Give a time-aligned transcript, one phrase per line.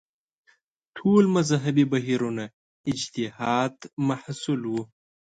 [0.97, 2.43] ټول مذهبي بهیرونه
[2.91, 3.75] اجتهاد
[4.07, 4.83] محصول وو